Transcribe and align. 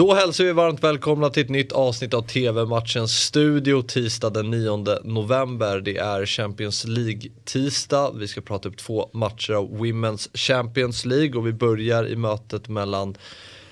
Då 0.00 0.14
hälsar 0.14 0.44
vi 0.44 0.52
varmt 0.52 0.84
välkomna 0.84 1.30
till 1.30 1.42
ett 1.42 1.48
nytt 1.48 1.72
avsnitt 1.72 2.14
av 2.14 2.22
TV-matchens 2.22 3.12
studio 3.12 3.82
tisdag 3.82 4.30
den 4.30 4.50
9 4.50 4.76
november. 5.04 5.80
Det 5.80 5.96
är 5.96 6.26
Champions 6.26 6.84
League-tisdag. 6.84 8.12
Vi 8.14 8.28
ska 8.28 8.40
prata 8.40 8.68
upp 8.68 8.76
två 8.76 9.10
matcher 9.12 9.52
av 9.52 9.78
Women's 9.78 10.36
Champions 10.36 11.04
League 11.04 11.38
och 11.38 11.46
vi 11.46 11.52
börjar 11.52 12.08
i 12.08 12.16
mötet 12.16 12.68
mellan 12.68 13.16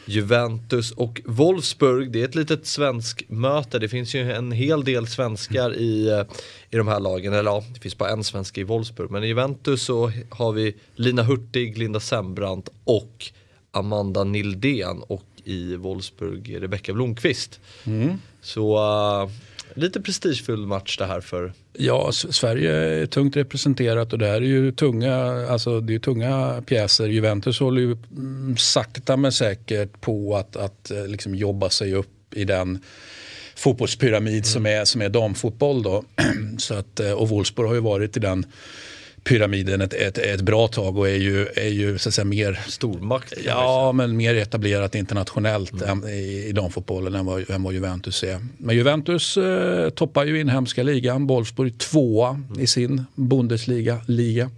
Juventus 0.07 0.91
och 0.91 1.21
Wolfsburg. 1.25 2.13
Det 2.13 2.21
är 2.21 2.25
ett 2.25 2.35
litet 2.35 2.67
svensk 2.67 3.25
möte. 3.29 3.79
Det 3.79 3.89
finns 3.89 4.15
ju 4.15 4.33
en 4.33 4.53
hel 4.53 4.85
del 4.85 5.07
svenskar 5.07 5.75
i, 5.77 6.09
eh, 6.09 6.23
i 6.71 6.77
de 6.77 6.89
här 6.89 7.01
lagen. 7.01 7.33
Eller 7.33 7.51
ja, 7.51 7.65
det 7.75 7.81
finns 7.81 7.99
bara 7.99 8.11
en 8.11 8.25
svensk 8.25 8.59
i 8.59 8.65
Wolfsburg. 8.65 9.11
Men 9.11 9.25
i 9.25 9.27
Juventus 9.27 9.83
så 9.83 10.13
har 10.31 10.53
vi 10.53 10.77
Lina 10.95 11.23
Hurtig, 11.23 11.79
Linda 11.79 12.01
Sembrant 12.01 12.69
och 12.85 13.27
Amanda 13.71 14.25
Nildén. 14.25 15.03
Och 15.03 15.23
i 15.45 15.77
Wolfsburg, 15.77 16.63
Rebecka 16.63 16.93
Blomqvist. 16.93 17.61
Mm. 17.85 18.19
Så 18.41 18.77
uh, 19.23 19.31
lite 19.75 20.01
prestigefull 20.01 20.67
match 20.67 20.99
det 20.99 21.07
här 21.07 21.21
för 21.21 21.53
Ja, 21.73 22.13
Sverige 22.13 22.73
är 22.73 23.07
tungt 23.07 23.37
representerat 23.37 24.13
och 24.13 24.19
det 24.19 24.27
här 24.27 24.35
är 24.35 24.41
ju 24.41 24.73
tunga, 24.73 25.15
alltså 25.49 25.81
det 25.81 25.95
är 25.95 25.99
tunga 25.99 26.63
pjäser. 26.67 27.09
Juventus 27.09 27.61
håller 27.61 27.81
ju 27.81 27.97
mm, 28.17 28.57
sakta 28.57 29.17
men 29.17 29.33
säkert 29.33 30.01
på 30.01 30.37
att, 30.37 30.57
att 30.57 30.91
eh, 30.91 31.07
liksom 31.07 31.35
jobba 31.35 31.71
sig 31.71 31.95
upp 31.95 32.35
i 32.35 32.45
den 32.45 32.79
fotbollspyramid 33.57 34.33
mm. 34.33 34.45
som, 34.45 34.67
är, 34.67 34.85
som 34.85 35.03
är 35.03 35.09
damfotboll. 35.09 35.83
Då. 35.83 36.05
Så 36.59 36.75
att, 36.75 37.01
eh, 37.01 37.13
och 37.13 37.29
Wolfsburg 37.29 37.69
har 37.69 37.75
ju 37.75 37.81
varit 37.81 38.17
i 38.17 38.21
den 38.21 38.47
pyramiden 39.29 39.81
ett, 39.81 39.95
ett, 39.95 40.19
ett 40.19 40.41
bra 40.41 40.69
tag 40.69 40.99
och 40.99 41.09
är 41.09 41.17
ju, 41.17 41.47
är 41.47 41.69
ju 41.69 41.99
så 41.99 42.09
att 42.09 42.15
säga 42.15 42.25
mer 42.25 42.61
stormakt. 42.69 43.33
Ja, 43.45 43.93
men 43.93 44.17
mer 44.17 44.35
etablerat 44.35 44.95
internationellt 44.95 45.83
mm. 45.83 46.09
i, 46.09 46.45
i 46.49 46.53
damfotbollen 46.53 47.15
än 47.15 47.27
vad, 47.27 47.51
än 47.51 47.63
vad 47.63 47.75
Juventus 47.75 48.23
är. 48.23 48.41
Men 48.59 48.77
Juventus 48.77 49.37
eh, 49.37 49.91
toppar 49.91 50.25
ju 50.25 50.41
inhemska 50.41 50.83
ligan. 50.83 51.27
Wolfsburg 51.27 51.79
tvåa 51.79 52.29
mm. 52.29 52.61
i 52.61 52.67
sin 52.67 53.05
Bundesliga. 53.15 54.01
Liga. 54.07 54.51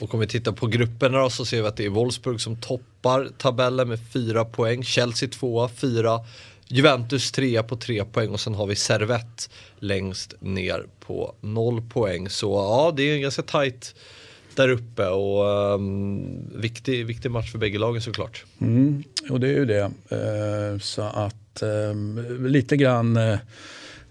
Och 0.00 0.14
om 0.14 0.20
vi 0.20 0.26
tittar 0.26 0.52
på 0.52 0.66
grupperna 0.66 1.18
då 1.18 1.30
så 1.30 1.44
ser 1.44 1.62
vi 1.62 1.68
att 1.68 1.76
det 1.76 1.84
är 1.84 1.88
Wolfsburg 1.88 2.40
som 2.40 2.56
toppar 2.56 3.28
tabellen 3.38 3.88
med 3.88 3.98
fyra 4.12 4.44
poäng. 4.44 4.84
Chelsea 4.84 5.28
tvåa, 5.28 5.68
fyra. 5.68 6.20
Juventus 6.68 7.32
trea 7.32 7.62
på 7.62 7.76
tre 7.76 8.04
poäng 8.04 8.30
och 8.30 8.40
sen 8.40 8.54
har 8.54 8.66
vi 8.66 8.76
Servett 8.76 9.50
längst 9.78 10.34
ner 10.40 10.86
på 11.00 11.34
noll 11.40 11.82
poäng. 11.82 12.28
Så 12.28 12.52
ja, 12.52 12.92
det 12.96 13.02
är 13.02 13.14
en 13.14 13.20
ganska 13.20 13.42
tajt 13.42 13.94
där 14.54 14.68
uppe 14.68 15.06
och 15.06 15.74
um, 15.74 16.60
viktig, 16.60 17.06
viktig 17.06 17.30
match 17.30 17.52
för 17.52 17.58
bägge 17.58 17.78
lagen 17.78 18.02
såklart. 18.02 18.44
Mm, 18.60 19.04
och 19.30 19.40
det 19.40 19.48
är 19.48 19.52
ju 19.52 19.64
det. 19.64 19.90
Uh, 20.12 20.78
så 20.78 21.02
att 21.02 21.62
uh, 21.62 22.48
lite 22.48 22.76
grann 22.76 23.16
uh, 23.16 23.38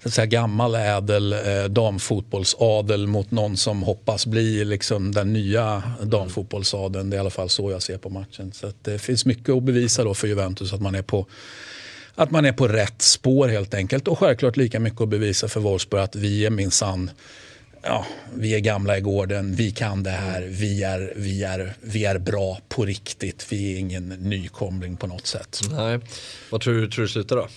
så 0.06 0.10
att 0.10 0.14
säga, 0.14 0.26
gammal 0.26 0.76
ädel 0.76 1.34
eh, 1.34 1.64
damfotbollsadel 1.70 3.08
mot 3.08 3.32
någon 3.32 3.58
som 3.58 3.84
hoppas 3.84 4.26
bli 4.26 4.66
liksom, 4.66 5.12
den 5.12 5.34
nya 5.34 5.84
damfotbollsadeln. 6.04 7.10
Det 7.10 7.16
är 7.16 7.18
i 7.18 7.20
alla 7.20 7.30
fall 7.30 7.50
så 7.50 7.72
jag 7.72 7.82
ser 7.82 7.98
på 7.98 8.10
matchen. 8.10 8.52
Så 8.52 8.72
det 8.82 9.00
finns 9.00 9.26
mycket 9.26 9.50
att 9.50 9.64
bevisa 9.64 10.04
då 10.04 10.14
för 10.14 10.28
Juventus 10.28 10.74
att 10.74 10.82
man 10.82 10.96
är 10.96 11.02
på 11.02 11.26
att 12.16 12.32
man 12.32 12.46
är 12.46 12.52
på 12.52 12.68
rätt 12.68 13.02
spår 13.02 13.48
helt 13.48 13.74
enkelt. 13.74 14.08
Och 14.08 14.20
självklart 14.20 14.58
lika 14.58 14.80
mycket 14.80 15.02
att 15.02 15.10
bevisa 15.10 15.48
för 15.48 15.60
Wolfsburg 15.60 16.02
att 16.02 16.16
vi 16.16 16.46
är 16.46 16.50
minsann 16.50 17.12
ja, 17.86 18.06
vi 18.34 18.56
är 18.56 18.60
gamla 18.60 18.98
i 18.98 19.02
gården, 19.02 19.56
vi 19.56 19.72
kan 19.72 20.04
det 20.04 20.10
här, 20.10 20.42
vi 20.42 20.84
är, 20.84 21.14
vi, 21.16 21.44
är, 21.44 21.74
vi 21.82 22.06
är 22.06 22.20
bra 22.20 22.58
på 22.70 22.86
riktigt. 22.86 23.46
Vi 23.50 23.74
är 23.74 23.80
ingen 23.80 24.10
nykomling 24.10 24.98
på 24.98 25.08
något 25.08 25.28
sätt. 25.28 25.62
Nej. 25.72 26.00
Vad 26.50 26.62
tror 26.62 26.74
du, 26.74 26.90
tror 26.90 27.04
du 27.04 27.10
slutar 27.10 27.36
då? 27.36 27.48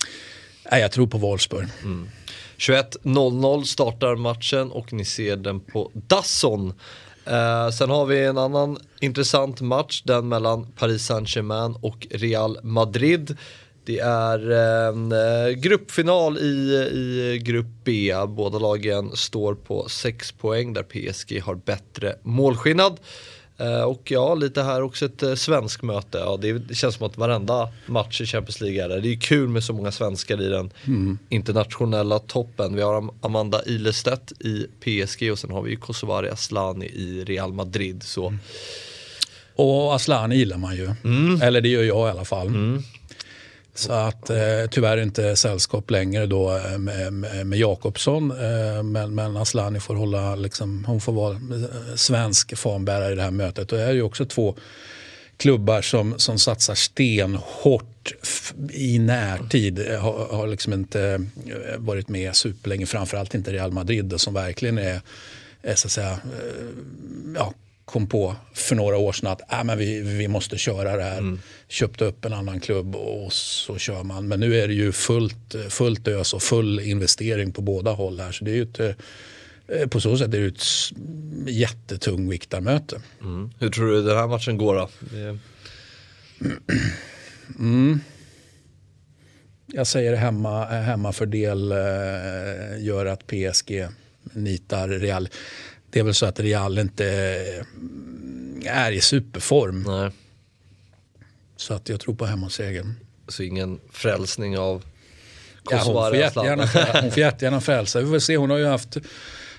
Nej, 0.71 0.81
jag 0.81 0.91
tror 0.91 1.07
på 1.07 1.17
Wolfsburg. 1.17 1.67
Mm. 1.83 2.09
21.00 2.57 3.63
startar 3.63 4.15
matchen 4.15 4.71
och 4.71 4.93
ni 4.93 5.05
ser 5.05 5.35
den 5.35 5.59
på 5.59 5.91
Dasson. 5.93 6.73
Eh, 7.25 7.69
sen 7.69 7.89
har 7.89 8.05
vi 8.05 8.25
en 8.25 8.37
annan 8.37 8.77
intressant 8.99 9.61
match, 9.61 10.01
den 10.05 10.27
mellan 10.27 10.71
Paris 10.71 11.05
Saint-Germain 11.05 11.75
och 11.81 12.07
Real 12.11 12.59
Madrid. 12.63 13.37
Det 13.89 13.99
är 13.99 14.49
en 14.49 15.11
eh, 15.11 15.49
gruppfinal 15.49 16.37
i, 16.37 16.73
i 16.93 17.39
grupp 17.43 17.65
B. 17.83 18.13
Båda 18.27 18.59
lagen 18.59 19.11
står 19.15 19.55
på 19.55 19.89
6 19.89 20.31
poäng 20.31 20.73
där 20.73 20.83
PSG 20.83 21.41
har 21.41 21.55
bättre 21.55 22.15
målskillnad. 22.23 22.99
Eh, 23.57 23.81
och 23.81 24.11
ja, 24.11 24.35
lite 24.35 24.63
här 24.63 24.81
också 24.81 25.05
ett 25.05 25.23
eh, 25.23 25.35
svensk 25.35 25.81
möte. 25.81 26.17
Ja, 26.17 26.37
det, 26.37 26.75
känns 26.75 26.95
som 26.95 27.07
att 27.07 27.17
varenda 27.17 27.69
match 27.85 28.21
i 28.21 28.25
Champions 28.25 28.61
League 28.61 28.83
är 28.83 28.89
det. 28.89 29.01
Det 29.01 29.13
är 29.13 29.19
kul 29.19 29.49
med 29.49 29.63
så 29.63 29.73
många 29.73 29.91
svenskar 29.91 30.41
i 30.41 30.49
den 30.49 30.71
mm. 30.87 31.17
internationella 31.29 32.19
toppen. 32.19 32.75
Vi 32.75 32.81
har 32.81 33.09
Amanda 33.21 33.61
Ilestedt 33.65 34.31
i 34.31 34.67
PSG 34.79 35.31
och 35.31 35.39
sen 35.39 35.51
har 35.51 35.61
vi 35.61 35.75
Kosovare 35.75 36.31
Asllani 36.31 36.85
i 36.85 37.23
Real 37.23 37.53
Madrid. 37.53 38.03
Så. 38.03 38.27
Mm. 38.27 38.39
Och 39.55 39.95
Asllani 39.95 40.35
gillar 40.35 40.57
man 40.57 40.75
ju. 40.75 40.89
Mm. 41.03 41.41
Eller 41.41 41.61
det 41.61 41.69
gör 41.69 41.83
jag 41.83 42.07
i 42.07 42.11
alla 42.11 42.25
fall. 42.25 42.47
Så 43.73 43.93
att 43.93 44.29
eh, 44.29 44.37
tyvärr 44.71 44.97
inte 44.97 45.35
sällskap 45.35 45.91
längre 45.91 46.25
då 46.25 46.57
eh, 46.57 46.77
med, 46.77 47.13
med, 47.13 47.47
med 47.47 47.59
Jakobsson. 47.59 48.31
Eh, 48.31 48.83
men, 48.83 49.15
men 49.15 49.37
Aslani 49.37 49.79
får 49.79 49.95
hålla, 49.95 50.35
liksom, 50.35 50.85
hon 50.85 51.01
får 51.01 51.13
vara 51.13 51.33
eh, 51.33 51.95
svensk 51.95 52.57
fanbärare 52.57 53.11
i 53.11 53.15
det 53.15 53.21
här 53.21 53.31
mötet. 53.31 53.71
Och 53.71 53.77
det 53.77 53.83
är 53.83 53.93
ju 53.93 54.01
också 54.01 54.25
två 54.25 54.55
klubbar 55.37 55.81
som, 55.81 56.19
som 56.19 56.39
satsar 56.39 56.75
stenhårt 56.75 58.13
i 58.73 58.99
närtid 58.99 59.91
eh, 59.91 59.99
har, 59.99 60.27
har 60.31 60.47
liksom 60.47 60.73
inte 60.73 61.25
varit 61.77 62.09
med 62.09 62.35
superlänge. 62.35 62.85
Framförallt 62.85 63.35
inte 63.35 63.53
Real 63.53 63.71
Madrid 63.71 64.13
som 64.17 64.33
verkligen 64.33 64.77
är, 64.77 65.01
är 65.61 65.75
så 65.75 65.87
att 65.87 65.91
säga, 65.91 66.19
ja, 67.35 67.53
kom 67.89 68.07
på 68.07 68.35
för 68.53 68.75
några 68.75 68.97
år 68.97 69.13
sedan 69.13 69.31
att 69.31 69.51
äh, 69.51 69.63
men 69.63 69.77
vi, 69.77 70.01
vi 70.01 70.27
måste 70.27 70.57
köra 70.57 70.95
det 70.95 71.03
här. 71.03 71.17
Mm. 71.17 71.39
Köpte 71.67 72.05
upp 72.05 72.25
en 72.25 72.33
annan 72.33 72.59
klubb 72.59 72.95
och 72.95 73.33
så 73.33 73.77
kör 73.77 74.03
man. 74.03 74.27
Men 74.27 74.39
nu 74.39 74.59
är 74.59 74.67
det 74.67 74.73
ju 74.73 74.91
fullt, 74.91 75.55
fullt 75.69 76.07
ös 76.07 76.33
och 76.33 76.43
full 76.43 76.79
investering 76.79 77.51
på 77.51 77.61
båda 77.61 77.91
håll 77.91 78.19
här. 78.19 78.31
Så 78.31 78.45
det 78.45 78.51
är 78.51 78.55
ju 78.55 78.63
ett, 78.63 78.79
eh, 78.79 79.87
på 79.87 80.01
så 80.01 80.17
sätt 80.17 80.33
är 80.33 80.39
det 80.39 80.47
ett 80.47 80.63
jättetung 81.47 82.29
viktarmöte. 82.29 83.01
Mm. 83.21 83.49
Hur 83.59 83.69
tror 83.69 83.91
du 83.91 84.03
den 84.03 84.17
här 84.17 84.27
matchen 84.27 84.57
går 84.57 84.75
då? 84.75 84.89
Mm. 87.59 87.99
Jag 89.65 89.87
säger 89.87 90.15
hemma, 90.15 90.65
hemmafördel 90.65 91.71
eh, 91.71 91.77
gör 92.79 93.05
att 93.05 93.27
PSG 93.27 93.87
nitar 94.33 94.87
Real 94.87 95.29
det 95.91 95.99
är 95.99 96.03
väl 96.03 96.13
så 96.13 96.25
att 96.25 96.39
Real 96.39 96.77
inte 96.77 97.05
är 98.65 98.91
i 98.91 99.01
superform. 99.01 99.83
Nej. 99.87 100.11
Så 101.55 101.73
att 101.73 101.89
jag 101.89 101.99
tror 101.99 102.15
på 102.15 102.25
hemmasegern. 102.25 102.95
Så 103.27 103.43
ingen 103.43 103.79
frälsning 103.91 104.57
av 104.57 104.83
ja, 105.69 105.81
hon, 105.85 105.93
får 105.93 106.15
jättegärna, 106.15 106.69
hon 107.01 107.11
får 107.11 107.19
jättegärna 107.19 107.61
frälsa. 107.61 108.01
Vi 108.01 108.05
får 108.05 108.19
se, 108.19 108.37
hon 108.37 108.49
har 108.49 108.57
ju 108.57 108.65
haft 108.65 108.97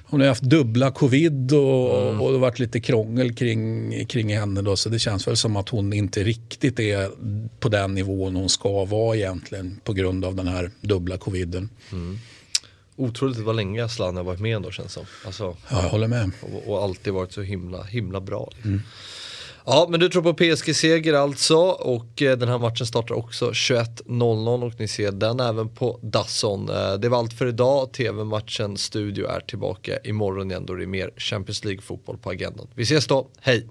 hon 0.04 0.20
har 0.20 0.28
haft 0.28 0.42
dubbla 0.42 0.91
covid 0.91 1.52
och, 1.52 2.02
mm. 2.02 2.20
och 2.20 2.28
det 2.28 2.34
har 2.34 2.41
varit 2.41 2.58
lite 2.58 2.80
krångel 2.80 3.34
kring, 3.34 4.06
kring 4.06 4.36
henne. 4.36 4.62
Då, 4.62 4.76
så 4.76 4.88
det 4.88 4.98
känns 4.98 5.28
väl 5.28 5.36
som 5.36 5.56
att 5.56 5.68
hon 5.68 5.92
inte 5.92 6.24
riktigt 6.24 6.80
är 6.80 7.10
på 7.60 7.68
den 7.68 7.94
nivån 7.94 8.36
hon 8.36 8.48
ska 8.48 8.84
vara 8.84 9.16
egentligen 9.16 9.80
på 9.84 9.92
grund 9.92 10.24
av 10.24 10.34
den 10.34 10.48
här 10.48 10.70
dubbla 10.80 11.18
coviden. 11.18 11.70
Mm 11.92 12.18
otroligt 13.00 13.38
vad 13.38 13.56
länge 13.56 13.84
Aslan 13.84 14.16
har 14.16 14.25
varit 14.25 14.41
med 14.41 14.56
ändå 14.56 14.71
känns 14.71 14.93
som. 14.93 15.05
Alltså, 15.27 15.56
ja, 15.71 15.83
jag 15.83 15.91
håller 15.91 16.09
med. 16.09 16.31
Och, 16.41 16.72
och, 16.72 16.83
alltid 16.83 17.12
varit 17.12 17.33
så 17.33 17.43
himla, 17.43 17.83
himla 17.83 18.21
bra. 18.21 18.49
Liksom. 18.55 18.71
Mm. 18.71 18.83
Ja, 19.66 19.87
men 19.91 20.00
du 20.00 20.09
tror 20.09 20.22
på 20.22 20.34
PSG-seger 20.34 21.15
alltså 21.15 21.56
och 21.59 22.22
eh, 22.22 22.39
den 22.39 22.49
här 22.49 22.59
matchen 22.59 22.87
startar 22.87 23.15
också 23.15 23.50
21.00 23.50 24.65
och 24.66 24.81
ni 24.81 24.89
ser 24.89 25.12
den 25.12 25.41
även 25.41 25.69
på 25.69 25.98
Dasson. 26.03 26.69
Eh, 26.69 26.95
det 26.95 27.09
var 27.09 27.19
allt 27.19 27.33
för 27.33 27.47
idag. 27.47 27.92
TV-matchen 27.92 28.77
Studio 28.77 29.27
är 29.27 29.41
tillbaka 29.41 29.98
imorgon 30.04 30.51
igen 30.51 30.66
då 30.66 30.74
det 30.74 30.84
är 30.84 30.86
mer 30.86 31.10
Champions 31.16 31.65
League-fotboll 31.65 32.19
på 32.19 32.30
agendan. 32.30 32.66
Vi 32.74 32.83
ses 32.83 33.07
då, 33.07 33.28
hej! 33.41 33.66